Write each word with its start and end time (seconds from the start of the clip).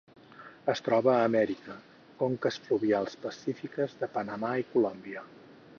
Es 0.71 0.79
troba 0.87 1.11
a 1.15 1.25
Amèrica: 1.25 1.75
conques 2.23 2.59
fluvials 2.67 3.19
pacífiques 3.27 3.97
de 4.03 4.13
Panamà 4.19 4.55
i 4.65 4.69
Colòmbia. 4.73 5.29